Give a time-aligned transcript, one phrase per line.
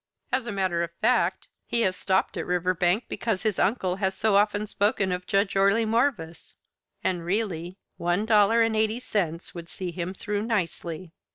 [0.31, 4.35] As a matter of fact, he has stopped at Riverbank because his uncle had so
[4.35, 6.55] often spoken of Judge Orley Morvis
[7.03, 11.11] and really, one dollar and eighty cents would see him through nicely.